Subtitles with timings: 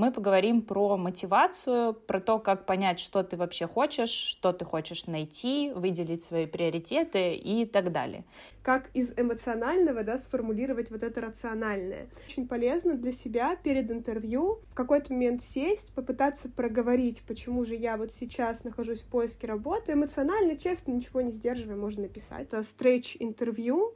[0.00, 5.06] мы поговорим про мотивацию, про то, как понять, что ты вообще хочешь, что ты хочешь
[5.06, 8.24] найти, выделить свои приоритеты и так далее.
[8.62, 12.08] Как из эмоционального да, сформулировать вот это рациональное.
[12.26, 17.98] Очень полезно для себя перед интервью в какой-то момент сесть, попытаться проговорить, почему же я
[17.98, 19.92] вот сейчас нахожусь в поиске работы.
[19.92, 22.46] Эмоционально, честно, ничего не сдерживая, можно написать.
[22.46, 23.94] Это стретч-интервью,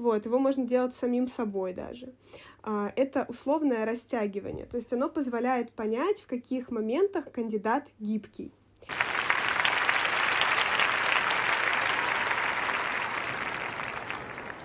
[0.00, 2.14] вот, его можно делать самим собой даже.
[2.62, 8.52] А, это условное растягивание, то есть оно позволяет понять, в каких моментах кандидат гибкий.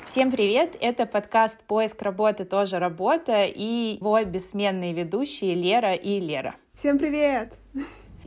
[0.06, 0.78] Всем привет!
[0.80, 6.56] Это подкаст «Поиск работы тоже работа» и его бессменные ведущие Лера и Лера.
[6.74, 7.58] Всем привет!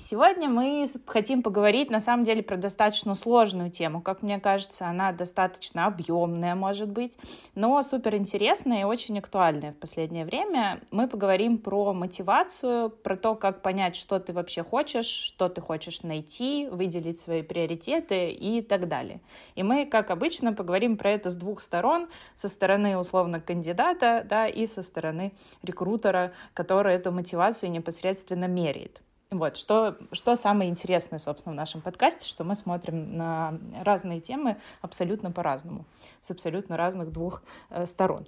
[0.01, 4.01] Сегодня мы хотим поговорить, на самом деле, про достаточно сложную тему.
[4.01, 7.19] Как мне кажется, она достаточно объемная, может быть,
[7.57, 10.81] но супер интересная и очень актуальная в последнее время.
[10.93, 16.03] Мы поговорим про мотивацию, про то, как понять, что ты вообще хочешь, что ты хочешь
[16.03, 19.21] найти, выделить свои приоритеты и так далее.
[19.57, 24.47] И мы, как обычно, поговорим про это с двух сторон, со стороны, условно, кандидата, да,
[24.47, 25.33] и со стороны
[25.65, 29.03] рекрутера, который эту мотивацию непосредственно меряет.
[29.31, 34.57] Вот, что, что самое интересное, собственно, в нашем подкасте, что мы смотрим на разные темы
[34.81, 35.85] абсолютно по-разному,
[36.23, 38.25] с абсолютно разных двух э, сторон.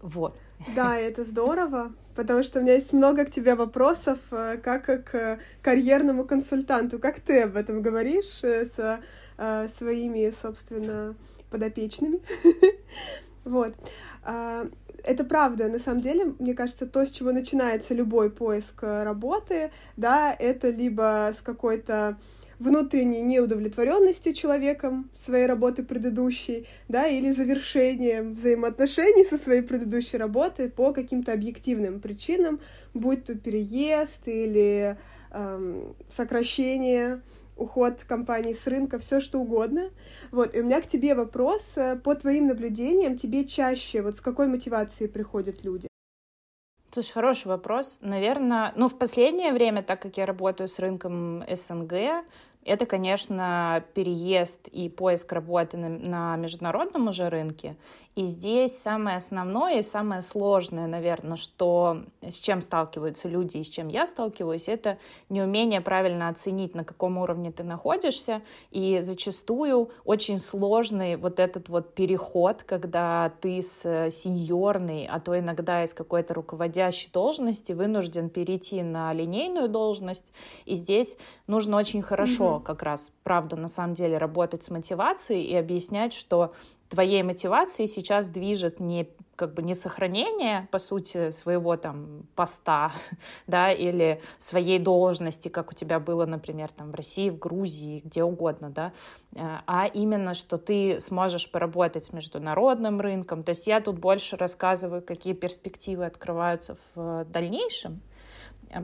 [0.00, 0.38] Вот.
[0.74, 5.40] Да, это здорово, потому что у меня есть много к тебе вопросов, э, как к
[5.60, 6.98] карьерному консультанту.
[6.98, 9.00] Как ты об этом говоришь э, с
[9.36, 11.14] э, своими, собственно,
[11.50, 12.20] подопечными?
[13.44, 13.72] Вот.
[15.08, 19.70] Это правда, на самом деле, мне кажется, то, с чего начинается любой поиск э, работы,
[19.96, 22.18] да, это либо с какой-то
[22.58, 30.92] внутренней неудовлетворенности человеком своей работы предыдущей, да, или завершением взаимоотношений со своей предыдущей работой по
[30.92, 32.60] каким-то объективным причинам,
[32.92, 34.98] будь то переезд или
[35.30, 37.22] эм, сокращение
[37.58, 39.90] уход компании с рынка, все что угодно.
[40.30, 41.76] Вот, и у меня к тебе вопрос.
[41.76, 45.88] Э, по твоим наблюдениям, тебе чаще, вот с какой мотивацией приходят люди?
[46.90, 47.98] Слушай, хороший вопрос.
[48.00, 52.24] Наверное, ну, в последнее время, так как я работаю с рынком СНГ,
[52.64, 57.76] это, конечно, переезд и поиск работы на, на международном уже рынке.
[58.18, 63.68] И здесь самое основное и самое сложное, наверное, что с чем сталкиваются люди и с
[63.68, 64.98] чем я сталкиваюсь, это
[65.28, 68.42] неумение правильно оценить, на каком уровне ты находишься.
[68.72, 75.84] И зачастую очень сложный вот этот вот переход, когда ты с сеньорной, а то иногда
[75.84, 80.32] из какой-то руководящей должности вынужден перейти на линейную должность.
[80.64, 82.64] И здесь нужно очень хорошо mm-hmm.
[82.64, 86.52] как раз, правда, на самом деле работать с мотивацией и объяснять, что
[86.88, 92.90] твоей мотивацией сейчас движет не как бы не сохранение, по сути, своего там поста,
[93.46, 98.24] да, или своей должности, как у тебя было, например, там в России, в Грузии, где
[98.24, 98.92] угодно, да,
[99.36, 103.44] э, а именно, что ты сможешь поработать с международным рынком.
[103.44, 108.07] То есть я тут больше рассказываю, какие перспективы открываются в дальнейшем, Э,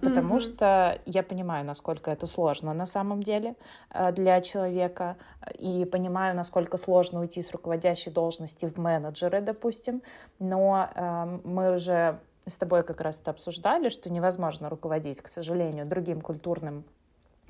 [0.00, 0.40] потому mm-hmm.
[0.40, 3.54] что я понимаю, насколько это сложно на самом деле
[3.90, 5.16] э, для человека,
[5.58, 10.02] и понимаю, насколько сложно уйти с руководящей должности в менеджеры, допустим,
[10.38, 15.86] но э, мы уже с тобой как раз это обсуждали, что невозможно руководить, к сожалению,
[15.86, 16.84] другим культурным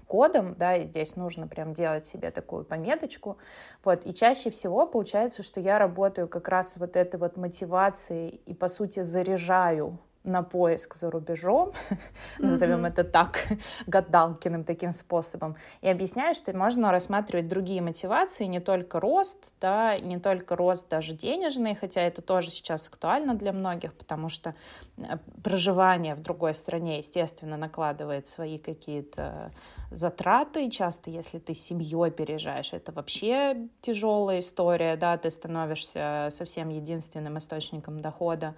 [0.06, 3.38] кодом, да, и здесь нужно прям делать себе такую пометочку,
[3.82, 8.54] вот, и чаще всего получается, что я работаю как раз вот этой вот мотивацией и,
[8.54, 11.96] по сути, заряжаю на поиск за рубежом, mm-hmm.
[12.38, 13.46] назовем это так,
[13.86, 20.18] гадалкиным таким способом, и объясняю, что можно рассматривать другие мотивации, не только рост, да, не
[20.18, 24.54] только рост даже денежный, хотя это тоже сейчас актуально для многих, потому что
[24.96, 29.52] э, проживание в другой стране, естественно, накладывает свои какие-то
[29.90, 37.38] затраты, часто если ты семьей переезжаешь, это вообще тяжелая история, да, ты становишься совсем единственным
[37.38, 38.54] источником дохода,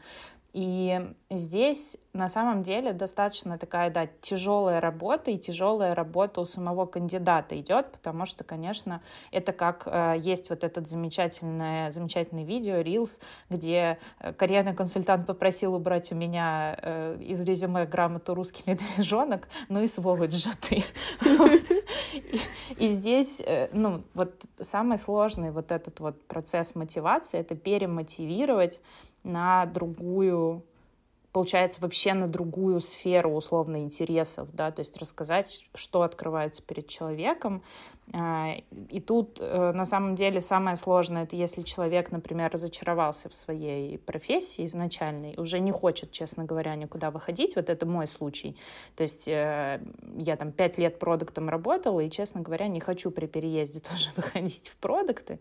[0.57, 6.87] и здесь на самом деле достаточно такая, да, тяжелая работа, и тяжелая работа у самого
[6.87, 13.21] кандидата идет, потому что, конечно, это как э, есть вот этот замечательное, замечательный видео, Reels,
[13.51, 19.83] где э, карьерный консультант попросил убрать у меня э, из резюме грамоту русский медвежонок, ну
[19.83, 20.85] и сволочь же ты.
[22.79, 28.81] И здесь, э, ну, вот самый сложный вот этот вот процесс мотивации— это перемотивировать
[29.27, 30.65] на другую
[31.37, 37.63] получается, вообще на другую сферу условно интересов, да, то есть рассказать, что открывается перед человеком.
[38.15, 38.55] А,
[38.89, 43.99] и тут э, на самом деле самое сложное, это если человек, например, разочаровался в своей
[43.99, 48.57] профессии изначальной, уже не хочет, честно говоря, никуда выходить, вот это мой случай.
[48.95, 49.83] То есть э,
[50.17, 54.71] я там пять лет продуктом работала, и, честно говоря, не хочу при переезде тоже выходить
[54.71, 55.39] в продукты.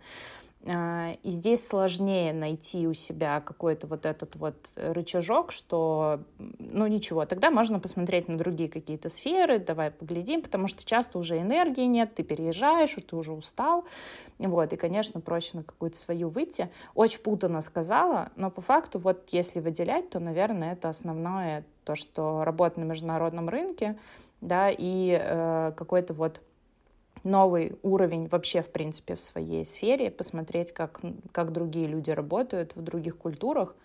[0.68, 6.22] А, и здесь сложнее найти у себя какой-то вот этот вот рычажок, что,
[6.58, 11.40] ну ничего, тогда можно посмотреть на другие какие-то сферы, давай поглядим, потому что часто уже
[11.40, 13.86] энергии нет, ты переезжаешь, ты уже устал,
[14.40, 16.72] вот, и, конечно, проще на какую-то свою выйти.
[16.96, 22.44] Очень путано сказала, но по факту вот если выделять, то, наверное, это основное, то, что
[22.44, 24.00] работа на международном рынке,
[24.42, 26.42] да, и э, какой-то вот
[27.26, 31.02] новый уровень вообще, в принципе, в своей сфере, посмотреть, как,
[31.32, 33.76] как другие люди работают в других культурах,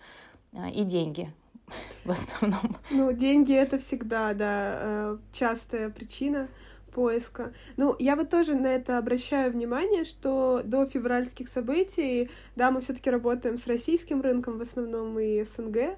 [0.53, 1.33] а, и деньги
[2.05, 2.77] в основном.
[2.91, 6.47] Ну, деньги— это всегда, да, э, частая причина
[6.91, 7.53] поиска.
[7.77, 12.93] Ну, я вот тоже на это обращаю внимание, что до февральских событий, да, мы все
[12.93, 15.97] таки работаем с российским рынком в основном и СНГ,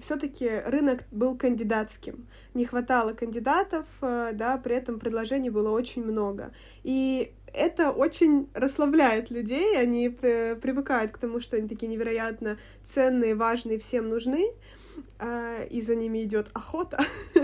[0.00, 2.26] все-таки рынок был кандидатским.
[2.54, 6.52] Не хватало кандидатов, э, да, при этом предложений было очень много.
[6.82, 13.78] И это очень расслабляет людей, они привыкают к тому, что они такие невероятно ценные, важные,
[13.78, 14.50] всем нужны.
[15.18, 17.04] А, и за ними идет охота,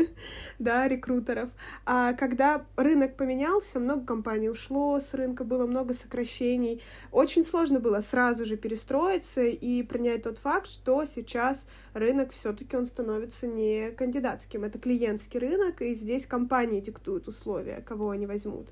[0.58, 1.49] да, рекрутеров.
[1.87, 6.82] А когда рынок поменялся, много компаний ушло с рынка, было много сокращений.
[7.10, 12.87] Очень сложно было сразу же перестроиться и принять тот факт, что сейчас рынок все-таки он
[12.87, 18.69] становится не кандидатским, это клиентский рынок, и здесь компании диктуют условия, кого они возьмут.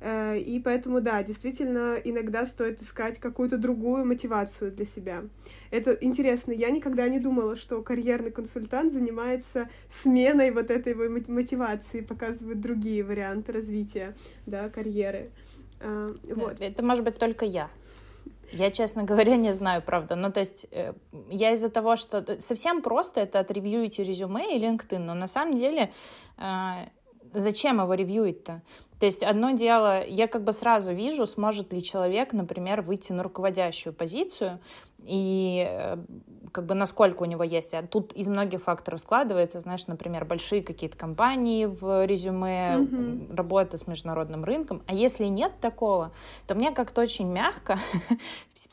[0.00, 5.24] Э, и поэтому, да, действительно, иногда стоит искать какую-то другую мотивацию для себя.
[5.70, 6.52] Это интересно.
[6.52, 13.52] Я никогда не думала, что карьерный консультант занимается сменой вот этой мотивации, показывает другие варианты
[13.52, 14.14] развития
[14.46, 15.30] да, карьеры.
[15.80, 16.60] Э, вот.
[16.60, 17.70] Это может быть только я.
[18.52, 20.14] Я, честно говоря, не знаю, правда.
[20.14, 20.92] Ну, то есть э,
[21.30, 25.90] я из-за того, что совсем просто это отревьюить резюме и LinkedIn, но на самом деле
[27.40, 28.62] зачем его ревьюить-то?
[28.98, 33.22] То есть одно дело, я как бы сразу вижу, сможет ли человек, например, выйти на
[33.22, 34.58] руководящую позицию,
[35.04, 35.96] и э,
[36.56, 37.74] как бы насколько у него есть.
[37.74, 43.36] А тут из многих факторов складывается, знаешь, например, большие какие-то компании в резюме, mm-hmm.
[43.36, 44.82] работа с международным рынком.
[44.86, 46.12] А если нет такого,
[46.46, 47.78] то мне как-то очень мягко,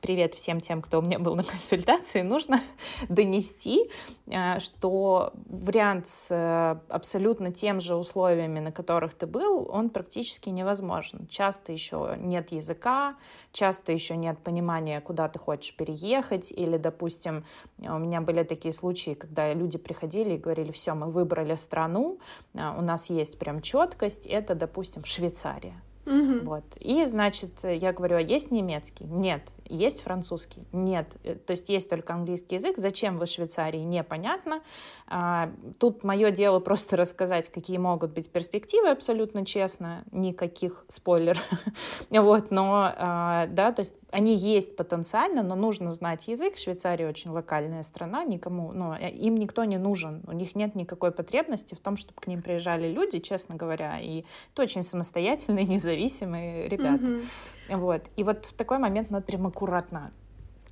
[0.01, 2.61] привет всем тем, кто у меня был на консультации, нужно
[3.09, 3.89] донести,
[4.27, 10.49] э, что вариант с э, абсолютно тем же условиями, на которых ты был, он практически
[10.49, 11.27] невозможен.
[11.27, 13.15] Часто еще нет языка,
[13.51, 16.12] часто еще нет понимания, куда ты хочешь переехать,
[16.51, 17.45] или, допустим,
[17.79, 22.19] у меня были такие случаи, когда люди приходили и говорили, все, мы выбрали страну,
[22.55, 25.81] а, у нас есть прям четкость, это, допустим, Швейцария.
[26.05, 26.39] Угу.
[26.43, 26.63] Вот.
[26.79, 29.05] И, значит, я говорю, а есть немецкий?
[29.05, 29.41] Нет.
[29.69, 30.65] Есть французский?
[30.71, 31.07] Нет.
[31.23, 32.77] Э, то есть есть только английский язык.
[32.77, 33.79] Зачем вы в Швейцарии?
[33.79, 34.61] Непонятно.
[35.07, 40.03] А, тут мое дело просто рассказать, какие могут быть перспективы, абсолютно честно.
[40.11, 41.43] Никаких спойлеров.
[42.09, 46.57] вот, но, а, да, то есть они есть потенциально, но нужно знать язык.
[46.57, 50.21] Швейцария очень локальная страна, никому, ну, э, им никто не нужен.
[50.27, 53.99] У них нет никакой потребности в том, чтобы к ним приезжали люди, честно говоря.
[53.99, 54.23] И
[54.53, 57.21] это очень самостоятельные, независимые ребята.
[57.69, 58.03] Вот.
[58.15, 60.11] И вот в такой момент надо прям аккуратно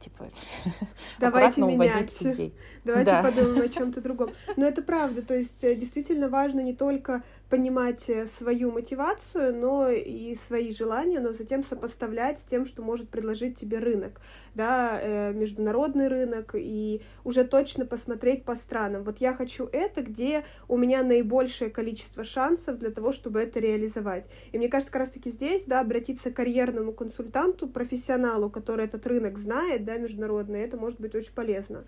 [0.01, 0.29] типа
[1.19, 2.55] давайте менять, людей.
[2.83, 3.21] давайте да.
[3.21, 4.31] подумаем о чем-то другом.
[4.57, 9.89] Но это правда, то есть э, действительно важно не только понимать э, свою мотивацию, но
[9.89, 14.22] и свои желания, но затем сопоставлять с тем, что может предложить тебе рынок,
[14.55, 19.03] да, э, международный рынок, и уже точно посмотреть по странам.
[19.03, 24.24] Вот я хочу это, где у меня наибольшее количество шансов для того, чтобы это реализовать.
[24.53, 29.38] И мне кажется, как раз-таки здесь, да, обратиться к карьерному консультанту, профессионалу, который этот рынок
[29.38, 31.84] знает, да, международный, это может быть очень полезно.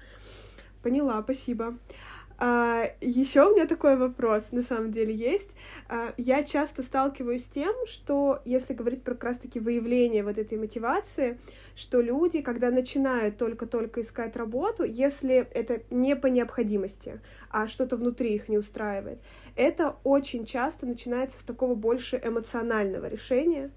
[0.81, 1.77] Поняла, спасибо.
[2.37, 5.49] А, еще у меня такой вопрос, на самом деле, есть.
[5.87, 10.57] А, я часто сталкиваюсь с тем, что, если говорить про как раз-таки выявление вот этой
[10.57, 11.37] мотивации,
[11.75, 18.33] что люди, когда начинают только-только искать работу, если это не по необходимости, а что-то внутри
[18.33, 19.19] их не устраивает,
[19.55, 23.71] это очень часто начинается с такого больше эмоционального решения.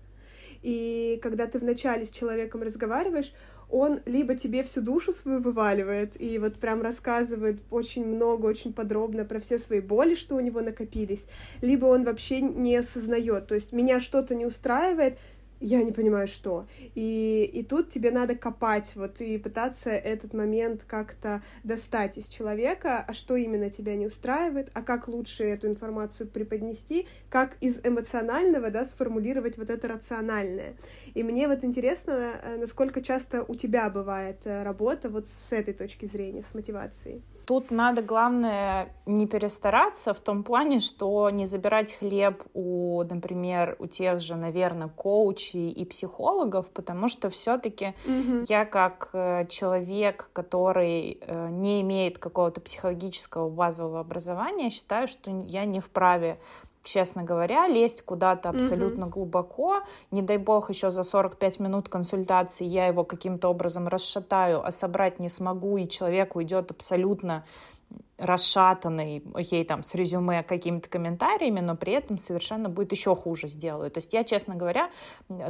[0.63, 3.33] И когда ты вначале с человеком разговариваешь,
[3.71, 9.25] он либо тебе всю душу свою вываливает и вот прям рассказывает очень много, очень подробно
[9.25, 11.27] про все свои боли, что у него накопились,
[11.63, 13.49] либо он вообще не осознает.
[13.49, 15.19] То есть меня что-то не устраивает,
[15.61, 16.67] я не понимаю, что.
[16.95, 23.05] И, и тут тебе надо копать, вот, и пытаться этот момент как-то достать из человека,
[23.07, 28.71] а что именно тебя не устраивает, а как лучше эту информацию преподнести, как из эмоционального,
[28.71, 30.77] да, сформулировать вот это рациональное.
[31.15, 35.75] И мне вот интересно, э, насколько часто у тебя бывает э, работа вот с этой
[35.75, 37.23] точки зрения, с мотивацией.
[37.47, 43.87] Тут надо, главное, не перестараться в том плане, что не забирать хлеб у, например, у
[43.87, 48.47] тех же, наверное, коучей и психологов, потому что все-таки mm-hmm.
[48.49, 55.67] я как э, человек, который э, не имеет какого-то психологического базового образования, считаю, что я
[55.67, 56.41] не вправе
[56.87, 59.11] честно говоря, лезть куда-то абсолютно mm-hmm.
[59.11, 59.83] глубоко.
[60.11, 65.19] Не дай бог еще за 45 минут консультации я его каким-то образом расшатаю, а собрать
[65.21, 67.45] не смогу, и человек уйдет абсолютно
[68.19, 73.91] расшатанный, окей, там, с резюме какими-то комментариями, но при этом совершенно будет еще хуже сделаю.
[73.91, 74.91] То есть я, честно говоря,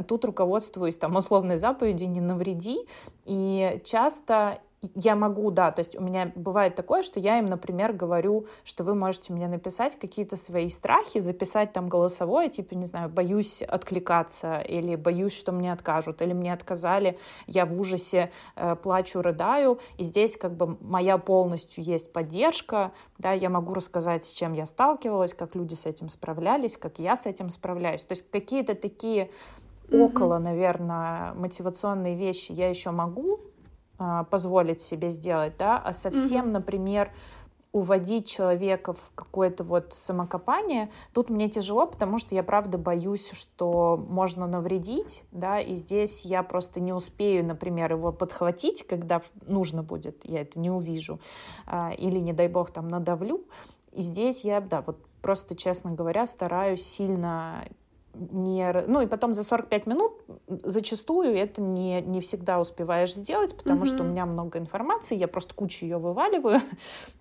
[0.07, 2.79] тут руководствуюсь там условной заповедью «не навреди»,
[3.25, 4.59] и часто
[4.95, 8.83] я могу, да, то есть у меня бывает такое, что я им, например, говорю, что
[8.83, 14.59] вы можете мне написать какие-то свои страхи, записать там голосовое, типа, не знаю, боюсь откликаться,
[14.59, 17.17] или боюсь, что мне откажут, или мне отказали,
[17.47, 23.31] я в ужасе э, плачу, рыдаю, и здесь как бы моя полностью есть поддержка, да,
[23.31, 27.25] я могу рассказать, с чем я сталкивалась, как люди с этим справлялись, как я с
[27.25, 29.31] этим справляюсь, то есть какие-то такие
[29.91, 33.39] около, наверное, мотивационные вещи я еще могу
[34.29, 36.51] позволить себе сделать, да, а совсем, mm-hmm.
[36.51, 37.11] например,
[37.71, 44.03] уводить человека в какое-то вот самокопание, тут мне тяжело, потому что я правда боюсь, что
[44.09, 50.25] можно навредить, да, и здесь я просто не успею, например, его подхватить, когда нужно будет,
[50.25, 51.19] я это не увижу,
[51.65, 53.45] а, или, не дай бог, там надавлю,
[53.91, 57.65] и здесь я, да, вот просто, честно говоря, стараюсь сильно
[58.13, 58.71] не...
[58.87, 60.13] Ну, и потом за 45 минут
[60.47, 63.95] зачастую это не, не всегда успеваешь сделать, потому mm-hmm.
[63.95, 66.61] что у меня много информации, я просто кучу ее вываливаю.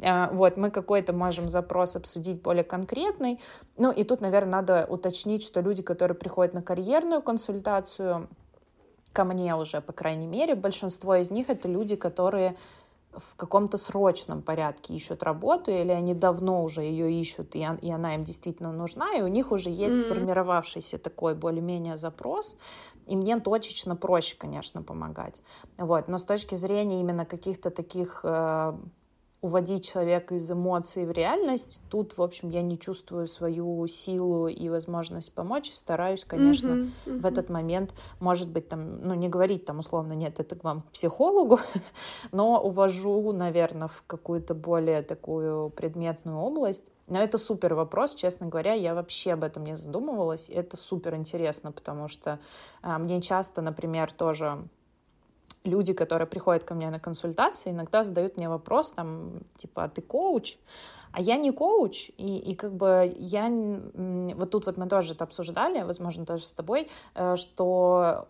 [0.03, 3.41] А, вот, мы какой-то можем запрос обсудить более конкретный.
[3.77, 8.29] Ну, и тут, наверное, надо уточнить, что люди, которые приходят на карьерную консультацию,
[9.13, 12.57] ко мне уже, по крайней мере, большинство из них это люди, которые
[13.19, 18.15] в каком-то срочном порядке ищут работу, или они давно уже ее ищут, и, и она
[18.15, 20.11] им действительно нужна, и у них уже есть mm-hmm.
[20.11, 22.57] сформировавшийся такой более-менее запрос,
[23.07, 25.43] и мне точечно проще, конечно, помогать.
[25.77, 26.09] Вот.
[26.09, 28.77] Но с точки зрения именно каких-то таких э,
[29.41, 34.69] уводить человека из эмоций в реальность, тут, в общем, я не чувствую свою силу и
[34.69, 35.73] возможность помочь.
[35.73, 37.21] Стараюсь, конечно, uh-huh, uh-huh.
[37.21, 40.83] в этот момент, может быть, там, ну, не говорить там условно, нет, это к вам
[40.83, 41.61] к психологу,
[42.33, 46.91] но увожу, наверное, в какую-то более такую предметную область.
[47.07, 50.49] Но это супер вопрос, честно говоря, я вообще об этом не задумывалась.
[50.49, 52.41] Это супер интересно, потому что
[52.83, 54.67] а, мне часто, например, тоже
[55.67, 60.03] люди, которые приходят ко мне на консультации, иногда задают мне вопрос, там, типа, а ты
[60.03, 60.57] коуч?
[61.13, 63.49] А я не коуч, и, и как бы я...
[64.35, 68.29] Вот тут вот мы тоже это обсуждали, возможно, тоже с тобой, э, что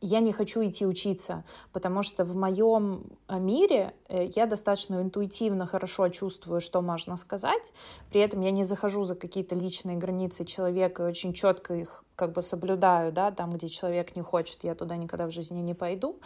[0.00, 5.66] я не хочу идти учиться, потому что в моем э, мире э, я достаточно интуитивно
[5.66, 7.72] хорошо чувствую, что можно сказать,
[8.10, 12.32] при этом я не захожу за какие-то личные границы человека и очень четко их как
[12.32, 16.20] бы соблюдаю, да, там, где человек не хочет, я туда никогда в жизни не пойду.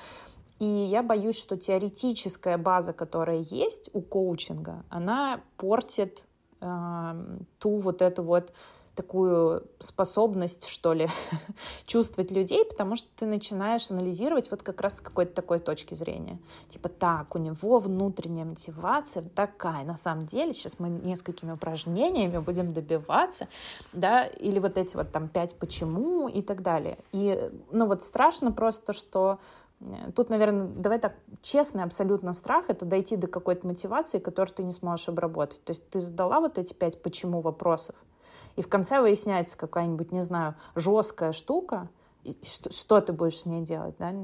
[0.63, 6.23] И я боюсь, что теоретическая база, которая есть у коучинга, она портит
[6.61, 7.25] э,
[7.59, 8.53] ту вот эту вот
[8.95, 11.09] такую способность, что ли,
[11.87, 16.39] чувствовать людей, потому что ты начинаешь анализировать вот как раз с какой-то такой точки зрения.
[16.69, 19.85] Типа, так, у него внутренняя мотивация такая.
[19.85, 23.49] На самом деле, сейчас мы несколькими упражнениями будем добиваться,
[23.93, 26.99] да, или вот эти вот там пять почему и так далее.
[27.11, 29.41] И, ну вот страшно просто, что
[30.15, 34.73] Тут, наверное, давай так, честный абсолютно страх— это дойти до какой-то мотивации, которую ты не
[34.73, 35.63] сможешь обработать.
[35.65, 37.97] То есть ты задала вот эти пять «почему» вопросов,
[38.57, 41.89] и в конце выясняется какая-нибудь, не знаю, жесткая штука,
[42.25, 44.15] и что, что ты будешь с ней делать, да?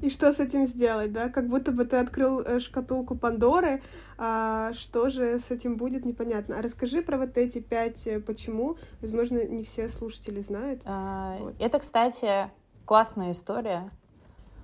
[0.00, 1.28] И что с этим сделать, да?
[1.28, 3.82] Как будто бы ты открыл э, шкатулку Пандоры,
[4.16, 6.58] а что же с этим будет, непонятно.
[6.58, 8.78] А расскажи про вот эти пять э, «почему».
[9.02, 10.82] Возможно, не все слушатели знают.
[10.86, 11.54] А, вот.
[11.58, 12.50] Это, кстати,
[12.86, 13.90] классная история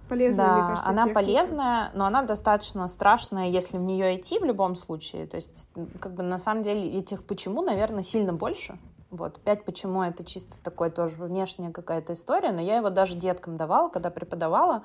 [0.08, 1.20] Полезная, да, мне кажется, она техника.
[1.20, 5.26] полезная, но она достаточно страшная, если в нее идти в любом случае.
[5.26, 5.68] То есть,
[6.00, 8.78] как бы на самом деле этих почему, наверное, сильно больше.
[9.10, 13.56] Вот, пять почему это чисто такой тоже внешняя какая-то история, но я его даже деткам
[13.56, 14.82] давала, когда преподавала,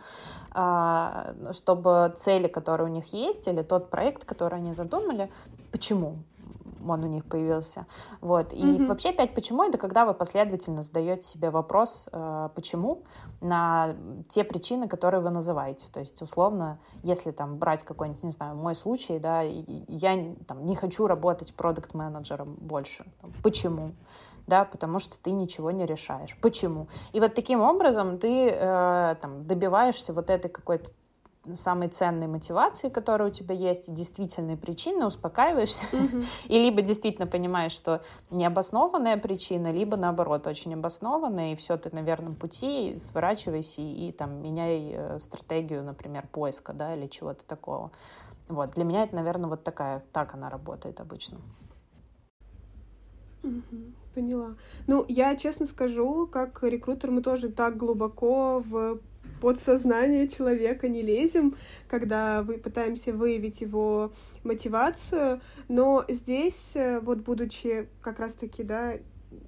[0.51, 5.31] а, чтобы цели, которые у них есть, или тот проект, который они задумали,
[5.71, 6.17] почему?
[6.87, 7.85] Он у них появился.
[8.21, 8.53] Вот.
[8.53, 8.85] И mm-hmm.
[8.85, 13.03] вообще пять почему это когда вы последовательно задаете себе вопрос э, почему
[13.41, 13.95] на
[14.29, 15.85] те причины, которые вы называете.
[15.91, 20.75] То есть, условно, если там брать какой-нибудь, не знаю, мой случай, да, я там, не
[20.75, 23.05] хочу работать продукт-менеджером больше.
[23.43, 23.91] Почему?
[24.47, 26.37] да, потому что ты ничего не решаешь.
[26.41, 26.87] Почему?
[27.13, 30.91] И вот таким образом ты э, там, добиваешься вот этой какой-то
[31.53, 36.25] самой ценной мотивации, которая у тебя есть, и действительной причины, успокаиваешься, mm-hmm.
[36.47, 42.01] и либо действительно понимаешь, что необоснованная причина, либо наоборот очень обоснованная, и все, ты на
[42.01, 47.91] верном пути, сворачивайся и, и там меняй э, стратегию, например, поиска, да, или чего-то такого.
[48.47, 51.39] Вот, для меня это, наверное, вот такая, так она работает обычно.
[53.41, 53.93] Mm-hmm.
[54.13, 54.55] Поняла.
[54.87, 58.99] Ну, я честно скажу, как рекрутер мы тоже так глубоко в
[59.41, 61.55] подсознание человека не лезем,
[61.89, 68.93] когда мы пытаемся выявить его мотивацию, но здесь, э, вот будучи как раз-таки, да,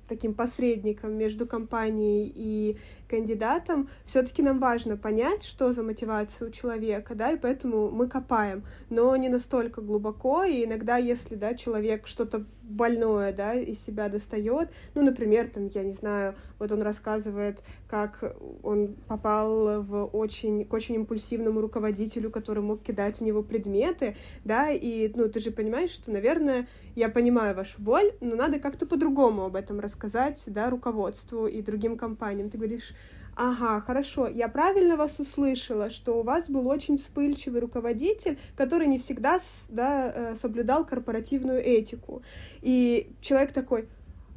[0.08, 7.16] таким посредником между компанией и кандидатом, все-таки нам важно понять, что за мотивация у человека,
[7.16, 12.46] да, и поэтому мы копаем, но не настолько глубоко, и иногда, если, да, человек что-то
[12.74, 18.36] больное, да, из себя достает, ну, например, там, я не знаю, вот он рассказывает, как
[18.64, 24.72] он попал в очень, к очень импульсивному руководителю, который мог кидать в него предметы, да,
[24.72, 29.46] и, ну, ты же понимаешь, что, наверное, я понимаю вашу боль, но надо как-то по-другому
[29.46, 32.50] об этом рассказать, да, руководству и другим компаниям.
[32.50, 32.94] Ты говоришь,
[33.36, 34.28] Ага, хорошо.
[34.28, 40.12] Я правильно вас услышала, что у вас был очень вспыльчивый руководитель, который не всегда да,
[40.14, 42.22] э, соблюдал корпоративную этику.
[42.62, 43.88] И человек такой,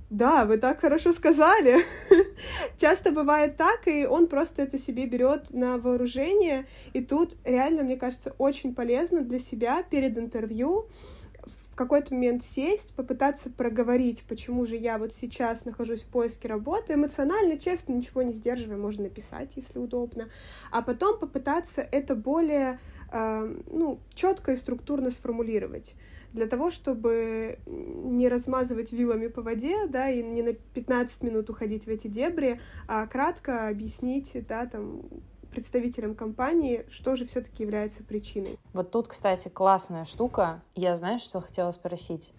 [0.09, 1.85] да, вы так хорошо сказали.
[2.79, 6.67] Часто бывает так, и он просто это себе берет на вооружение.
[6.95, 10.89] И тут реально, мне кажется, очень полезно для себя перед интервью
[11.77, 17.59] какой-то момент сесть, попытаться проговорить, почему же я вот сейчас нахожусь в поиске работы, эмоционально,
[17.59, 20.29] честно, ничего не сдерживая, можно написать, если удобно,
[20.73, 22.81] а потом попытаться это более,
[23.13, 25.95] э, ну, четко и структурно сформулировать.
[26.33, 31.85] Для того, чтобы не размазывать вилами по воде, да, и не на 15 минут уходить
[31.85, 35.03] в эти дебри, а кратко объяснить, да, там,
[35.57, 38.59] представителям компании, что же все-таки является причиной.
[38.75, 40.61] Вот тут, кстати, классная штука.
[40.75, 42.31] Я, знаю, что хотела спросить.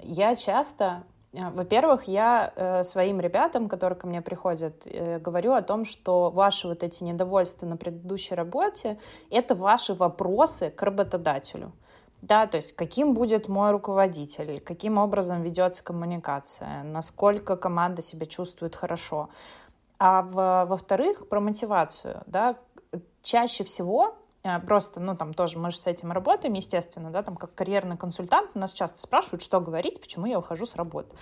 [0.00, 5.62] Я часто э, во-первых, я э, своим ребятам, которые ко мне приходят, э, говорю о
[5.62, 8.98] том, что ваши вот эти недовольства на предыдущей работе—
[9.30, 11.70] это ваши вопросы к работодателю.
[12.22, 18.74] Да, то есть каким будет мой руководитель, каким образом ведется коммуникация, насколько команда себя чувствует
[18.74, 19.28] хорошо.
[19.98, 20.22] А
[20.66, 22.56] во-вторых, про мотивацию, да,
[23.22, 27.36] чаще всего э, Просто, ну, там тоже мы же с этим работаем, естественно, да, там
[27.36, 31.16] как карьерный консультант нас часто спрашивают, что говорить, почему я ухожу с работы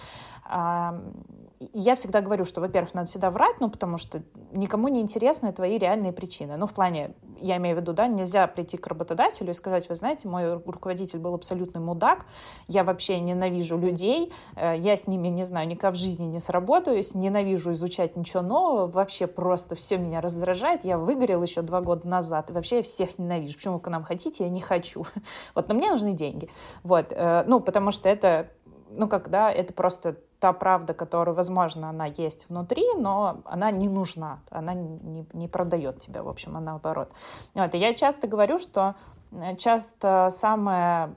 [1.73, 4.23] я всегда говорю, что, во-первых, надо всегда врать, ну, потому что
[4.53, 6.57] никому не интересны твои реальные причины.
[6.57, 9.95] Ну, в плане, я имею в виду, да, нельзя прийти к работодателю и сказать, вы
[9.95, 12.27] знаете, мой руководитель был абсолютный мудак,
[12.69, 17.15] я вообще ненавижу людей, э, я с ними, не знаю, никак в жизни не сработаюсь,
[17.15, 22.51] ненавижу изучать ничего нового, вообще просто все меня раздражает, я выгорел еще два года назад,
[22.51, 23.55] и вообще я всех ненавижу.
[23.55, 24.45] Почему вы к нам хотите?
[24.45, 25.07] Я не хочу.
[25.55, 26.49] Вот, но мне нужны деньги.
[26.83, 28.49] Вот, э, ну, потому что это
[28.97, 34.41] ну, когда это просто та правда, которая, возможно, она есть внутри, но она не нужна,
[34.51, 37.13] она не, не продает тебя, в общем, а наоборот.
[37.55, 38.97] Вот, и я часто говорю, что
[39.31, 41.15] э, часто самое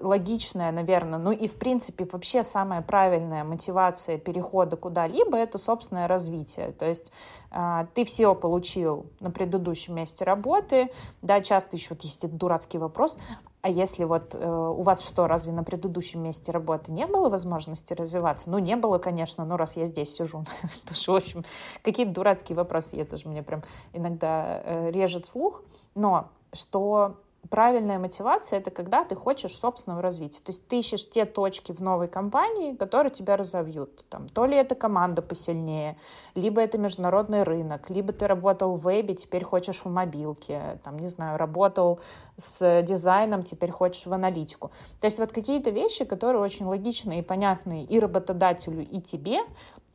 [0.00, 6.72] логичная, наверное, ну и в принципе вообще самая правильная мотивация перехода куда-либо это собственное развитие.
[6.72, 7.12] То есть
[7.52, 10.90] э, ты все получил на предыдущем месте работы,
[11.22, 13.18] да, часто еще вот есть этот дурацкий вопрос,
[13.62, 17.94] а если вот э, у вас что, разве на предыдущем месте работы не было возможности
[17.94, 18.50] развиваться?
[18.50, 20.44] Ну, не было, конечно, но раз я здесь сижу.
[20.92, 21.44] Что, в общем,
[21.82, 25.62] какие-то дурацкие вопросы, я тоже мне прям иногда э, режет слух.
[25.94, 27.20] Но что
[27.52, 30.38] правильная мотивация— это когда ты хочешь собственного развития.
[30.38, 34.08] То есть ты ищешь те точки в новой компании, которые тебя разовьют.
[34.08, 35.98] Там, то ли это команда посильнее,
[36.34, 41.08] либо это международный рынок, либо ты работал в вебе, теперь хочешь в мобилке, там, не
[41.08, 42.00] знаю, работал
[42.38, 44.70] с дизайном, теперь хочешь в аналитику.
[45.02, 49.40] То есть вот какие-то вещи, которые очень логичные и понятные и работодателю, и тебе,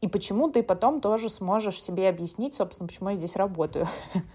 [0.02, 3.88] и почему ты потом тоже сможешь себе объяснить, собственно, почему я здесь работаю.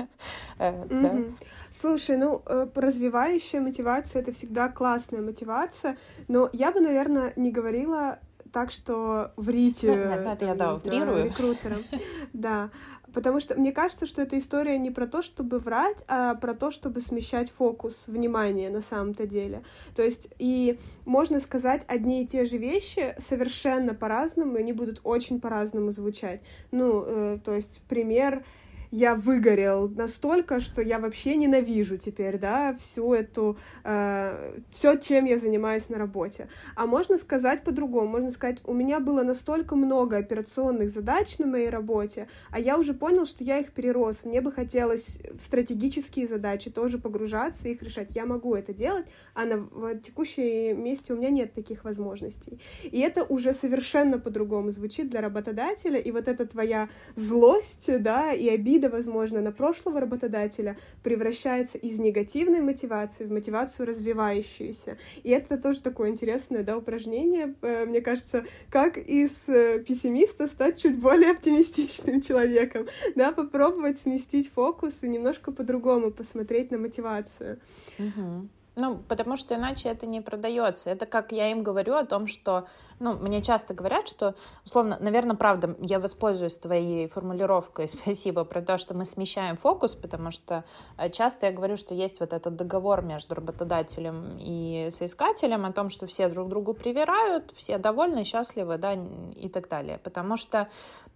[0.58, 1.24] Э,
[1.70, 5.96] Слушай, ну, э, развивающая мотивация— это всегда классная мотивация,
[6.28, 8.20] но я бы, наверное, не говорила
[8.52, 11.24] так, что врите ну, это я, да, утрирую.
[11.24, 11.82] рекрутерам.
[12.32, 12.70] Да,
[13.12, 16.70] Потому что мне кажется, что эта история не про то, чтобы врать, а про то,
[16.70, 19.62] чтобы смещать фокус внимания на самом-то деле.
[19.94, 25.00] То есть и можно сказать одни и те же вещи совершенно по-разному, и они будут
[25.04, 26.40] очень по-разному звучать.
[26.70, 28.44] Ну, э, то есть пример
[28.92, 35.38] я выгорел настолько, что я вообще ненавижу теперь, да, всю эту, э, все, чем я
[35.38, 36.48] занимаюсь на работе.
[36.76, 41.70] А можно сказать по-другому, можно сказать, у меня было настолько много операционных задач на моей
[41.70, 44.24] работе, а я уже понял, что я их перерос.
[44.24, 48.14] Мне бы хотелось в стратегические задачи тоже погружаться их решать.
[48.14, 52.60] Я могу это делать, а на в текущем месте у меня нет таких возможностей.
[52.82, 58.50] И это уже совершенно по-другому звучит для работодателя, и вот эта твоя злость, да, и
[58.50, 64.98] обида обида, возможно, на прошлого работодателя превращается из негативной мотивации в мотивацию развивающуюся.
[65.22, 70.82] И это тоже такое интересное да, упражнение, э, мне кажется, как из э, пессимиста стать
[70.82, 77.58] чуть более оптимистичным человеком, да, попробовать сместить фокус и немножко по-другому посмотреть на мотивацию.
[77.98, 78.48] Угу.
[78.74, 80.88] Ну, потому что иначе это не продается.
[80.88, 82.66] Это как я им говорю о том, что,
[83.00, 88.78] ну, мне часто говорят, что, условно, наверное, правда, я воспользуюсь твоей формулировкой, спасибо, про то,
[88.78, 90.64] что мы смещаем фокус, потому что
[90.96, 95.90] э, часто я говорю, что есть вот этот договор между работодателем и соискателем о том,
[95.90, 99.98] что все друг другу привирают, все довольны, счастливы, да, и так далее.
[99.98, 100.68] Потому что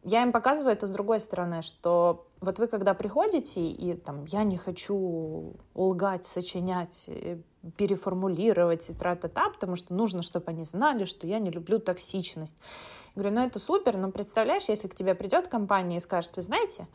[0.02, 4.44] я им показываю это с другой стороны, что вот вы когда приходите и там я
[4.44, 7.38] не хочу лгать, сочинять, э,
[7.76, 12.56] переформулировать и тра-та-та, потому что нужно, чтобы они знали, что я не люблю токсичность.
[13.14, 16.42] Я говорю, ну это супер, но представляешь, если к тебе придет компания и скажет, вы
[16.42, 16.86] знаете,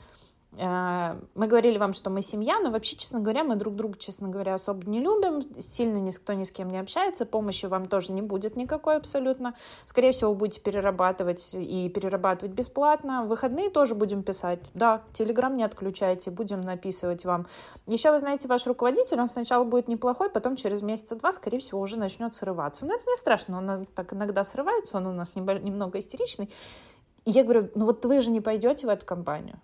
[0.53, 4.53] мы говорили вам, что мы семья, но вообще, честно говоря, мы друг друга, честно говоря,
[4.53, 8.57] особо не любим, сильно никто ни с кем не общается, помощи вам тоже не будет
[8.57, 9.55] никакой абсолютно.
[9.85, 13.23] Скорее всего, будете перерабатывать и перерабатывать бесплатно.
[13.23, 14.71] В выходные тоже будем писать.
[14.73, 17.47] Да, Телеграм не отключайте, будем написывать вам.
[17.87, 21.97] Еще, вы знаете, ваш руководитель, он сначала будет неплохой, потом через месяца-два, скорее всего, уже
[21.97, 22.85] начнет срываться.
[22.85, 26.49] Но это не страшно, он так иногда срывается, он у нас немного истеричный.
[27.23, 29.61] И я говорю, ну вот вы же не пойдете в эту компанию.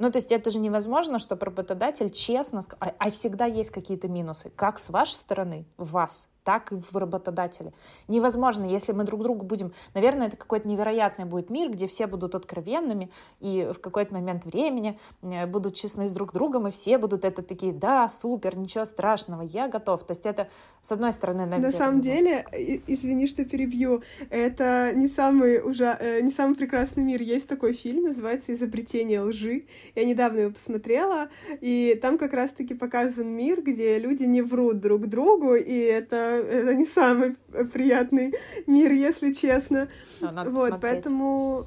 [0.00, 2.62] Ну, то есть это же невозможно, чтобы работодатель честно...
[2.80, 4.50] А, а всегда есть какие-то минусы.
[4.56, 7.72] Как с вашей стороны, вас, так и в работодателе.
[8.08, 9.72] Невозможно, если мы друг другу будем...
[9.94, 13.08] Наверное, это какой-то невероятный будет мир, где все будут откровенными,
[13.38, 17.42] и в какой-то момент времени э, будут честны с друг другом, и все будут это
[17.42, 20.02] такие, да, супер, ничего страшного, я готов.
[20.02, 20.48] То есть это,
[20.82, 21.70] с одной стороны, наверное...
[21.70, 22.44] На самом деле,
[22.88, 25.96] извини, что перебью, это не самый, ужа...
[26.00, 27.22] Э, не самый прекрасный мир.
[27.22, 29.66] Есть такой фильм, называется «Изобретение лжи».
[29.94, 31.28] Я недавно его посмотрела,
[31.60, 36.74] и там как раз-таки показан мир, где люди не врут друг другу, и это это
[36.74, 37.36] не самый
[37.72, 38.34] приятный
[38.66, 39.88] мир, если честно.
[40.20, 40.80] А, вот, посмотреть.
[40.80, 41.66] поэтому,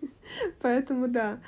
[0.62, 1.40] поэтому да.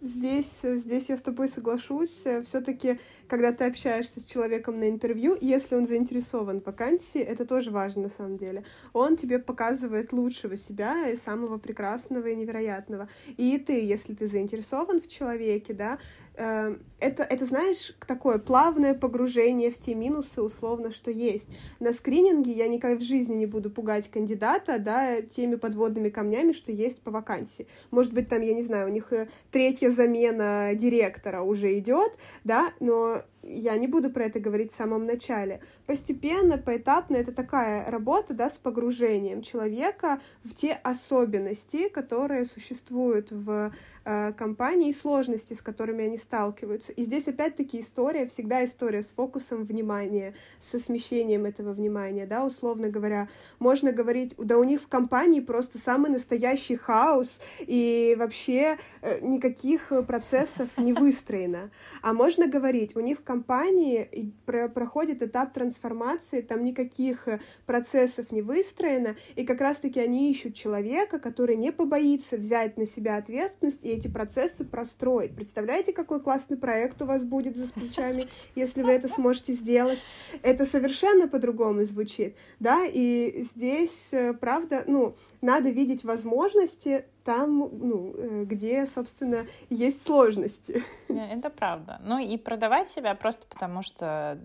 [0.00, 2.22] Здесь, здесь я с тобой соглашусь.
[2.44, 7.72] Все-таки, когда ты общаешься с человеком на интервью, если он заинтересован в вакансии, это тоже
[7.72, 8.62] важно на самом деле.
[8.92, 13.08] Он тебе показывает лучшего себя и самого прекрасного и невероятного.
[13.36, 15.98] И ты, если ты заинтересован в человеке, да,
[16.38, 21.48] это, это, знаешь, такое плавное погружение в те минусы, условно, что есть.
[21.80, 26.70] На скрининге я никогда в жизни не буду пугать кандидата, да, теми подводными камнями, что
[26.70, 27.66] есть по вакансии.
[27.90, 32.12] Может быть, там, я не знаю, у них э, третья замена директора уже идет,
[32.44, 35.60] да, но я не буду про это говорить в самом начале.
[35.86, 43.72] Постепенно, поэтапно это такая работа да, с погружением человека в те особенности, которые существуют в
[44.04, 46.92] э, компании, и сложности, с которыми они сталкиваются.
[46.92, 52.88] И здесь опять-таки история, всегда история с фокусом внимания, со смещением этого внимания, да, условно
[52.88, 53.28] говоря.
[53.58, 59.92] Можно говорить, да у них в компании просто самый настоящий хаос, и вообще э, никаких
[60.06, 61.70] процессов не выстроено.
[62.02, 68.42] А можно говорить, у них в компании проходит этап трансформации, там никаких э, процессов не
[68.42, 73.90] выстроено, и как раз-таки они ищут человека, который не побоится взять на себя ответственность и
[73.90, 75.34] эти процессы простроить.
[75.34, 79.98] Представляете, какой классный проект у вас будет за плечами, если вы это сможете сделать?
[80.42, 88.14] Это совершенно по-другому звучит, да, и здесь, э, правда, ну, надо видеть возможности там, ну,
[88.16, 90.82] э, где, собственно, есть сложности.
[91.08, 92.00] Это правда.
[92.02, 94.38] Ну и продавать себя просто потому, что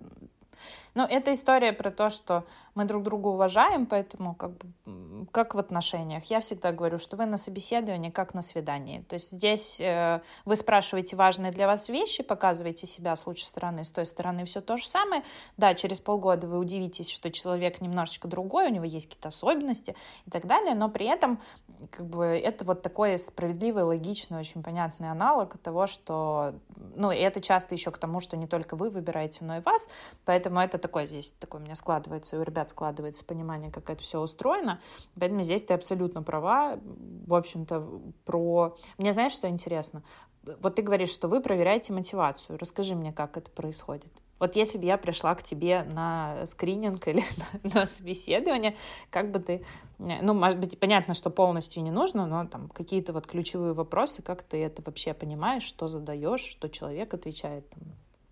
[0.95, 4.51] Ну, это история про то, что мы друг друга уважаем, поэтому как
[5.31, 6.25] как в отношениях.
[6.25, 9.01] Я всегда говорю, что вы на собеседовании, как на свидании.
[9.01, 13.83] То есть здесь э, вы спрашиваете важные для вас вещи, показываете себя с лучшей стороны,
[13.83, 15.23] с той стороны все то же самое.
[15.57, 20.29] Да, через полгода вы удивитесь, что человек немножечко другой, у него есть какие-то особенности и
[20.29, 21.39] так далее, но при этом
[21.91, 26.53] как бы это вот такой справедливый, логичный, очень понятный аналог того, что,
[26.95, 29.87] ну, и это часто еще к тому, что не только вы выбираете, но и вас,
[30.25, 34.19] поэтому это такой здесь, такой у меня складывается, у ребят складывается понимание, как это все
[34.19, 34.81] устроено,
[35.17, 36.77] поэтому здесь ты абсолютно права,
[37.25, 38.75] в общем-то, про...
[38.97, 40.03] Мне знаешь, что интересно?
[40.43, 42.59] Вот ты говоришь, что вы проверяете мотивацию.
[42.59, 44.11] Расскажи мне, как это происходит.
[44.39, 47.23] Вот если бы я пришла к тебе на скрининг или
[47.63, 48.75] на, на собеседование,
[49.09, 49.63] как бы ты,
[49.97, 54.43] ну, может быть, понятно, что полностью не нужно, но там какие-то вот ключевые вопросы, как
[54.43, 57.83] ты это вообще понимаешь, что задаешь, что человек отвечает, там,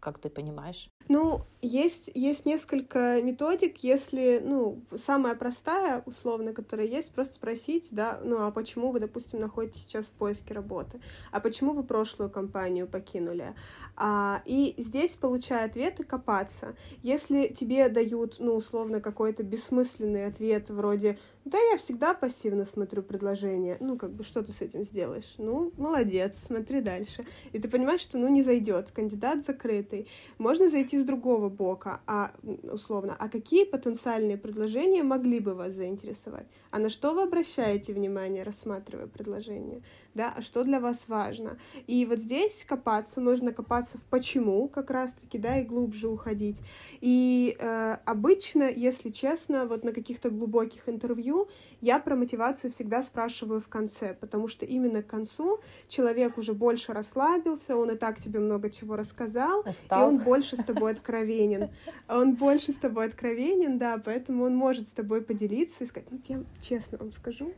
[0.01, 0.89] как ты понимаешь?
[1.07, 3.77] Ну, есть, есть несколько методик.
[3.83, 9.39] Если, ну, самая простая, условно, которая есть, просто спросить, да, ну, а почему вы, допустим,
[9.39, 10.99] находитесь сейчас в поиске работы?
[11.31, 13.53] А почему вы прошлую компанию покинули?
[13.95, 16.75] А, и здесь, получая ответы, копаться.
[17.03, 23.77] Если тебе дают, ну, условно, какой-то бессмысленный ответ вроде да, я всегда пассивно смотрю предложение.
[23.79, 25.33] Ну, как бы, что ты с этим сделаешь?
[25.37, 27.25] Ну, молодец, смотри дальше.
[27.51, 29.43] И ты понимаешь, что, ну, не зайдет, кандидат
[29.91, 30.07] закрытый.
[30.37, 32.31] Можно зайти с другого бока, а,
[32.71, 36.47] условно, а какие потенциальные предложения могли бы вас заинтересовать?
[36.71, 39.81] А на что вы обращаете внимание, рассматривая предложение?
[40.13, 41.57] Да, а что для вас важно?
[41.87, 46.57] И вот здесь копаться, можно копаться в почему как раз-таки, да, и глубже уходить.
[47.01, 51.47] И э, обычно, если честно, вот на каких-то глубоких интервью интервью,
[51.81, 56.93] я про мотивацию всегда спрашиваю в конце, потому что именно к концу человек уже больше
[56.93, 60.01] расслабился, он и так тебе много чего рассказал, Устал.
[60.01, 61.69] и он больше с тобой откровенен.
[62.07, 66.19] Он больше с тобой откровенен, да, поэтому он может с тобой поделиться и сказать, ну,
[66.27, 67.53] я честно вам скажу.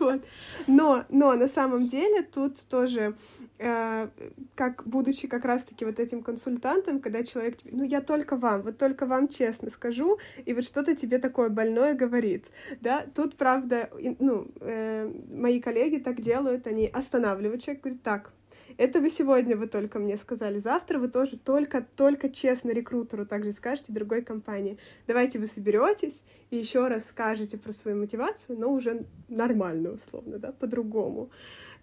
[0.00, 0.22] Вот.
[0.66, 3.14] Но, но на самом деле тут тоже
[3.58, 4.08] Э,
[4.56, 9.06] как будучи как раз-таки вот этим консультантом, когда человек, ну я только вам, вот только
[9.06, 12.46] вам честно скажу, и вот что-то тебе такое больное говорит,
[12.80, 18.32] да, тут правда, ну э, мои коллеги так делают, они останавливают человека, говорят, так,
[18.76, 23.52] это вы сегодня вы только мне сказали, завтра вы тоже только, только честно рекрутеру также
[23.52, 24.78] скажете другой компании.
[25.06, 30.52] Давайте вы соберетесь и еще раз скажете про свою мотивацию, но уже нормально, условно, да,
[30.52, 31.30] по-другому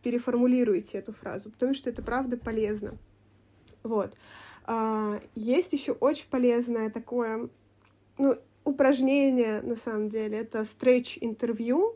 [0.03, 2.97] переформулируйте эту фразу, потому что это правда полезно.
[3.83, 4.15] Вот.
[4.65, 7.49] А, есть еще очень полезное такое,
[8.17, 11.95] ну, упражнение, на самом деле, это стретч-интервью,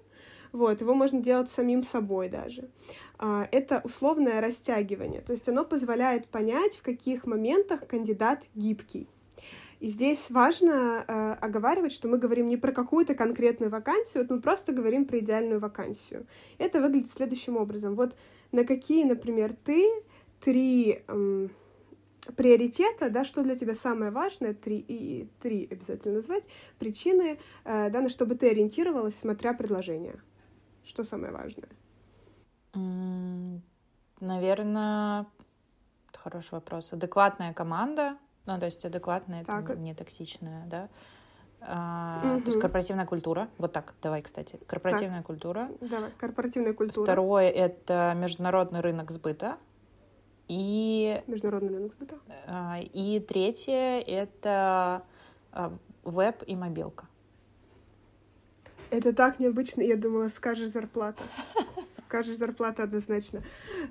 [0.56, 2.70] вот, его можно делать самим собой даже.
[3.18, 9.08] А, это условное растягивание, то есть оно позволяет понять, в каких моментах кандидат гибкий.
[9.80, 14.41] И здесь важно э, оговаривать, что мы говорим не про какую-то конкретную вакансию, вот мы
[14.41, 16.26] просто говорим про идеальную вакансию.
[16.58, 17.96] Это выглядит следующим образом.
[17.96, 18.15] Вот
[18.52, 19.86] на какие, например, ты
[20.39, 21.52] три эм,
[22.36, 26.44] приоритета, да, что для тебя самое важное, три, и три обязательно назвать,
[26.80, 30.15] причины, э, да, на что бы ты ориентировалась, смотря предложение.
[30.86, 31.69] Что самое важное?
[34.21, 35.26] Наверное,
[36.13, 36.93] хороший вопрос.
[36.93, 39.69] Адекватная команда, ну, то есть адекватная, так.
[39.69, 40.89] это не токсичная, да.
[41.62, 42.41] А, угу.
[42.41, 43.50] То есть корпоративная культура.
[43.58, 44.60] Вот так, давай, кстати.
[44.67, 45.28] Корпоративная так.
[45.28, 45.69] культура.
[45.82, 47.06] Давай, корпоративная культура.
[47.06, 49.58] Второе— это международный рынок сбыта.
[50.48, 51.24] И...
[51.26, 52.19] Международный рынок сбыта.
[52.45, 55.04] А, и третье— это
[55.52, 57.08] а, веб и мобилка.
[58.89, 59.82] Это так необычно.
[59.82, 61.24] Я думала, скажешь зарплата.
[62.08, 63.43] Скажешь зарплата однозначно.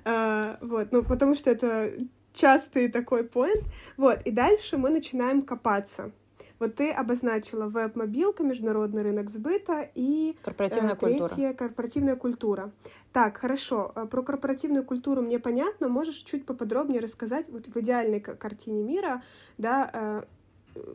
[0.03, 1.93] А, вот, ну, потому что это
[2.33, 3.63] частый такой поинт.
[3.97, 6.11] Вот, и дальше мы начинаем копаться.
[6.57, 11.53] Вот ты обозначила веб-мобилка, международный рынок сбыта и корпоративная э, третье, культура.
[11.53, 12.71] корпоративная культура.
[13.11, 13.91] Так, хорошо.
[13.95, 15.89] Э, про корпоративную культуру мне понятно.
[15.89, 19.21] Можешь чуть поподробнее рассказать вот в идеальной картине мира,
[19.57, 20.23] да, э,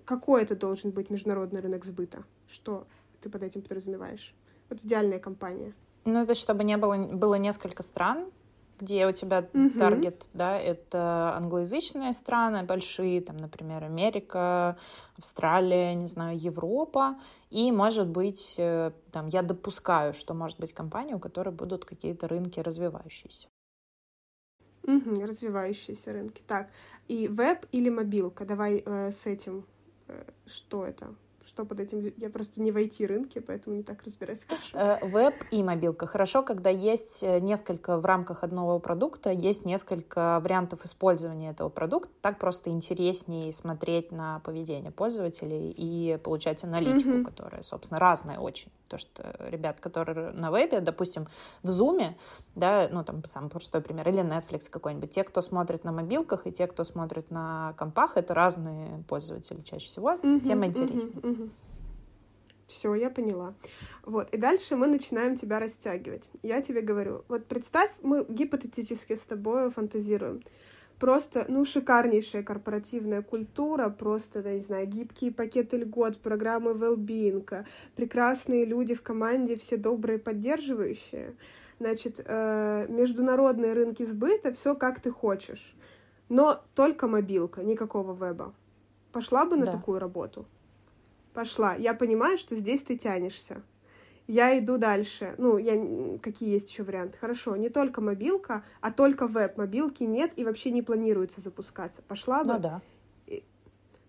[0.05, 2.25] какой это должен быть международный рынок сбыта?
[2.49, 2.87] Что
[3.21, 4.35] ты под этим подразумеваешь?
[4.69, 5.73] Вот идеальная компания.
[6.05, 8.31] Ну, это чтобы не было, было несколько стран,
[8.81, 9.43] где у тебя
[9.79, 14.79] таргет, да, это англоязычные страны большие, там, например, Америка,
[15.19, 17.17] Австралия, не знаю, Европа,
[17.51, 22.27] и, может быть, э, там, я допускаю, что может быть компания, у которой будут какие-то
[22.29, 23.49] рынки развивающиеся.
[24.85, 26.43] Угу, развивающиеся рынки.
[26.47, 26.71] Так,
[27.07, 28.45] и веб или мобилка?
[28.45, 29.67] Давай э, с этим.
[30.09, 31.15] Э, что это?
[31.51, 32.13] Что под этим?
[32.17, 34.79] Я просто не в IT-рынке, поэтому не так разбираюсь хорошо.
[34.79, 36.07] Э, веб и мобилка.
[36.07, 42.13] Хорошо, когда есть э, несколько в рамках одного продукта, есть несколько вариантов использования этого продукта.
[42.21, 47.25] Так просто интереснее смотреть на поведение пользователей и получать аналитику, mm-hmm.
[47.25, 48.71] которая, собственно, разная очень.
[48.87, 51.27] То, что ребят, которые на вебе, допустим,
[51.65, 52.15] в Zoom,
[52.55, 56.53] да, ну, там, самый простой пример, или Netflix какой-нибудь, те, кто смотрит на мобилках, и
[56.53, 61.23] те, кто смотрит на компах, это разные пользователи чаще всего, mm-hmm, тем интереснее.
[61.23, 61.40] Mm-hmm, mm-hmm.
[62.67, 63.55] Все, я поняла.
[64.05, 66.29] Вот, и дальше мы начинаем тебя растягивать.
[66.43, 70.43] Я тебе говорю, вот представь, мы гипотетически с тобой фантазируем.
[71.01, 78.67] Просто, ну, шикарнейшая корпоративная культура, просто, да, не знаю, гибкие пакеты льгот, программы well прекрасные
[78.67, 81.35] люди в команде, все добрые, поддерживающие.
[81.81, 85.75] Значит, э, международные рынки сбыта, все как ты хочешь.
[86.29, 88.53] Но только мобилка, никакого веба.
[89.11, 89.73] Пошла бы на да.
[89.73, 90.45] такую работу?
[91.35, 91.75] Пошла.
[91.75, 93.63] Я понимаю, что здесь ты тянешься.
[94.27, 95.35] Я иду дальше.
[95.39, 96.19] Ну, я...
[96.19, 97.19] какие есть еще варианты?
[97.19, 99.57] Хорошо, не только мобилка, а только веб.
[99.57, 102.03] Мобилки нет и вообще не планируется запускаться.
[102.03, 102.53] Пошла бы?
[102.53, 102.83] Ну да.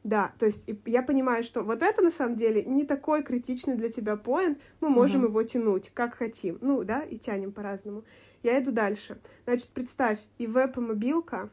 [0.03, 3.91] Да, то есть я понимаю, что вот это на самом деле не такой критичный для
[3.91, 5.29] тебя поинт, мы можем угу.
[5.29, 6.57] его тянуть, как хотим.
[6.61, 8.03] Ну, да, и тянем по-разному.
[8.41, 9.19] Я иду дальше.
[9.45, 11.51] Значит, представь, и веб, и мобилка,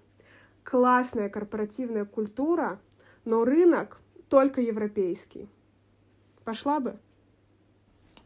[0.64, 2.80] классная корпоративная культура,
[3.26, 4.00] но рынок
[4.30, 5.48] только европейский.
[6.48, 6.96] Пошла бы?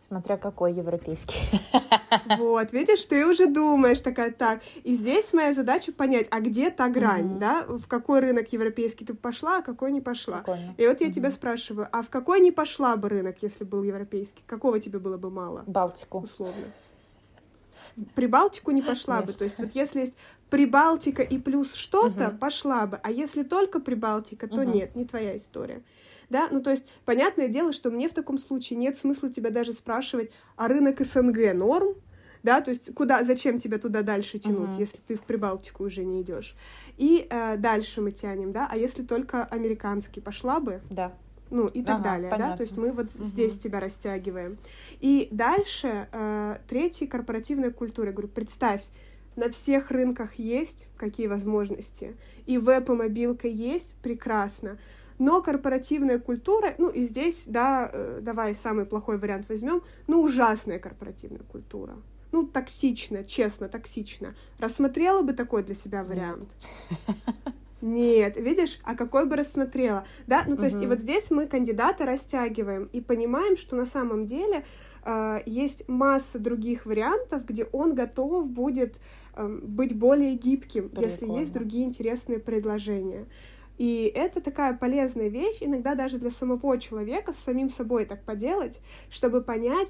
[0.07, 1.41] Смотря какой европейский.
[2.39, 6.89] Вот, видишь, ты уже думаешь такая, так, и здесь моя задача понять, а где та
[6.89, 7.39] грань, mm-hmm.
[7.39, 10.39] да, в какой рынок европейский ты пошла, а какой не пошла.
[10.39, 10.75] Прикольно.
[10.77, 11.13] И вот я mm-hmm.
[11.13, 14.45] тебя спрашиваю, а в какой не пошла бы рынок, если был европейский?
[14.47, 15.65] Какого тебе было бы мало?
[15.67, 16.21] Балтику.
[16.21, 16.67] Условно.
[18.15, 19.33] Прибалтику не пошла Конечно.
[19.33, 19.39] бы.
[19.39, 20.15] То есть вот если есть
[20.49, 22.39] Прибалтика и плюс что-то, угу.
[22.39, 23.01] пошла бы.
[23.03, 24.71] А если только Прибалтика, то угу.
[24.71, 25.83] нет, не твоя история
[26.33, 29.73] да, ну то есть понятное дело, что мне в таком случае нет смысла тебя даже
[29.73, 31.95] спрашивать, а рынок СНГ норм,
[32.43, 34.81] да, то есть куда, зачем тебя туда дальше тянуть, uh-huh.
[34.81, 36.57] если ты в Прибалтику уже не идешь.
[36.97, 41.13] И э, дальше мы тянем, да, а если только американский пошла бы, да.
[41.51, 42.53] ну и так ага, далее, понятно.
[42.53, 43.25] да, то есть мы вот uh-huh.
[43.27, 44.57] здесь тебя растягиваем.
[45.01, 48.83] И дальше э, третья корпоративная культура, я говорю, представь,
[49.37, 52.17] на всех рынках есть какие возможности,
[52.47, 54.79] и веб и мобилка есть, прекрасно
[55.23, 60.81] но корпоративная культура, ну и здесь, да, э, давай самый плохой вариант возьмем, ну ужасная
[60.81, 61.95] корпоративная культура.
[62.33, 64.35] Ну, токсично, честно, токсично.
[64.59, 66.49] Рассмотрела бы такой для себя вариант?
[67.83, 70.45] Нет, видишь, а какой бы рассмотрела, да?
[70.47, 74.65] Ну, то есть, и вот здесь мы кандидата растягиваем и понимаем, что на самом деле
[75.05, 78.99] э, есть масса других вариантов, где он готов будет
[79.35, 81.11] э, быть более гибким, Прикольно.
[81.11, 83.27] если есть другие интересные предложения.
[83.79, 88.79] И это такая полезная вещь, иногда даже для самого человека, с самим собой так поделать,
[89.11, 89.89] чтобы понять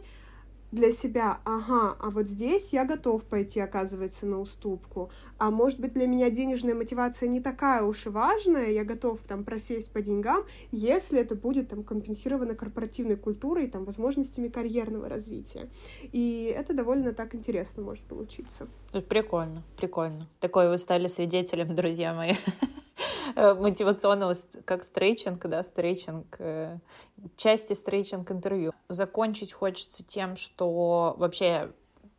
[0.73, 5.93] для себя, ага, а вот здесь я готов пойти, оказывается, на уступку, а может быть
[5.93, 10.45] для меня денежная мотивация не такая уж и важная, я готов там просесть по деньгам,
[10.71, 15.69] если это будет там компенсировано корпоративной культурой, там, возможностями карьерного развития.
[16.11, 18.67] И это довольно так интересно может получиться.
[19.11, 20.27] Прикольно, прикольно.
[20.41, 22.33] Такое вы стали свидетелем, друзья мои.
[23.37, 26.79] Э, мотивационного, как стрейчинг, да, стрейчинг, э,
[27.37, 28.73] части стрейчинг интервью.
[28.89, 31.73] Закончить хочется тем, что вообще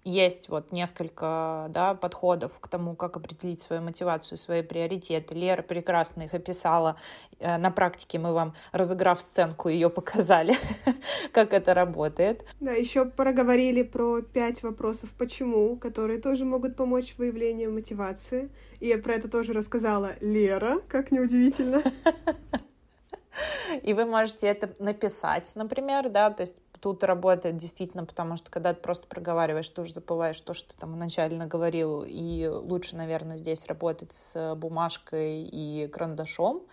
[0.03, 5.33] есть вот несколько да, подходов к тому, как определить свою мотивацию, свои приоритеты.
[5.33, 6.97] Лера прекрасно их описала.
[7.39, 10.55] Э, на практике мы вам, разыграв сценку, ее показали,
[11.31, 12.45] как это работает.
[12.59, 18.49] Да, еще проговорили про пять вопросов «почему», которые тоже могут помочь в выявлении мотивации.
[18.79, 21.83] И про это тоже рассказала Лера, как неудивительно.
[23.81, 28.73] И вы можете это написать, например, да, то есть тут работает действительно, потому что когда
[28.73, 33.37] ты просто проговариваешь, ты уже забываешь то, что ты там вначале наговорил, и лучше, наверное,
[33.37, 36.63] здесь работать с бумажкой и карандашом.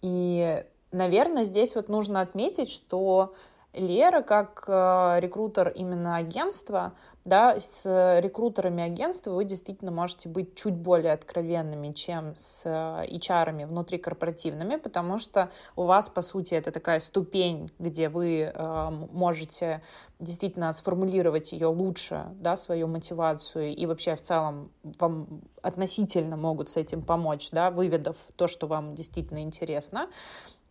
[0.00, 3.34] И, наверное, здесь вот нужно отметить, что
[3.74, 6.92] Лера, как э, рекрутер именно агентства,
[7.24, 7.84] да, с
[8.20, 15.18] рекрутерами агентства вы действительно можете быть чуть более откровенными, чем с э, HR внутрикорпоративными, потому
[15.18, 19.82] что у вас, по сути, это такая ступень, где вы э, можете
[20.20, 26.76] действительно сформулировать ее лучше, да, свою мотивацию, и вообще в целом вам относительно могут с
[26.76, 30.08] этим помочь, да, выведав то, что вам действительно интересно.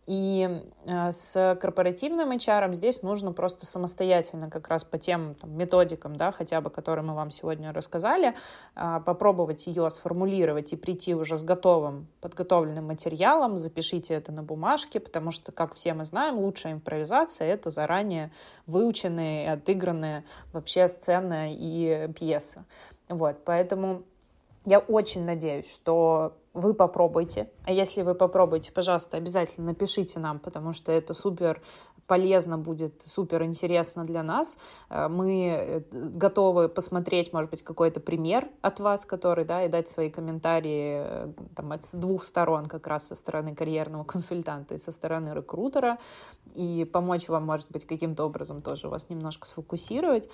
[0.06, 6.16] И э, с корпоративным HR здесь нужно просто самостоятельно как раз по тем там, методикам,
[6.16, 8.34] да, хотя бы, которые мы вам сегодня рассказали,
[8.76, 15.00] э, попробовать ее сформулировать и прийти уже с готовым, подготовленным материалом, запишите это на бумажке,
[15.00, 18.30] потому что, как все мы знаем, лучшая импровизация— это заранее
[18.66, 22.64] выученные и отыгранные вообще сцены и пьесы.
[23.08, 24.02] Вот, поэтому
[24.66, 27.50] я очень надеюсь, что вы попробуйте.
[27.64, 31.60] А если вы попробуете, пожалуйста, обязательно напишите нам, потому что это супер
[32.06, 34.56] полезно будет, супер интересно для нас.
[34.90, 39.88] Э, мы э, готовы посмотреть, может быть, какой-то пример от вас, который, да, и дать
[39.88, 44.92] свои комментарии э, там, от двух сторон, как раз со стороны карьерного консультанта и со
[44.92, 45.98] стороны рекрутера,
[46.54, 50.28] и помочь вам, может быть, каким-то образом тоже вас немножко сфокусировать.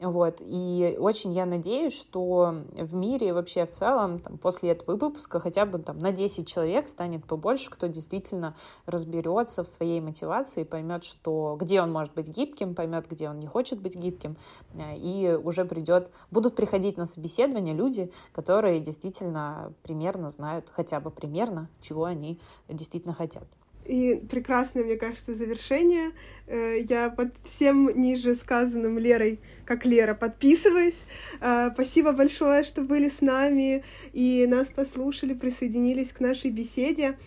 [0.00, 0.38] Вот.
[0.40, 5.66] И очень я надеюсь, что в мире вообще в целом там, после этого выпуска хотя
[5.66, 8.56] бы там, на 10 человек станет побольше, кто действительно
[8.86, 13.40] разберется в своей мотивации и поймет, что где он может быть гибким, поймет, где он
[13.40, 14.36] не хочет быть гибким,
[14.74, 21.10] э, и уже придет, будут приходить на собеседование люди, которые действительно примерно знают, хотя бы
[21.10, 22.38] примерно, чего они
[22.68, 23.46] действительно хотят.
[23.84, 26.12] И прекрасное, мне кажется, завершение.
[26.46, 31.02] Э, я под всем ниже сказанным Лерой, как Лера, подписываюсь.
[31.40, 37.18] Э, спасибо большое, что были с нами и нас послушали, присоединились к нашей беседе.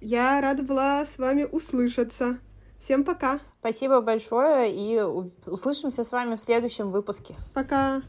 [0.00, 2.38] Я рада была с вами услышаться.
[2.82, 3.38] Всем пока.
[3.60, 7.36] Спасибо большое и услышимся с вами в следующем выпуске.
[7.54, 8.02] Пока.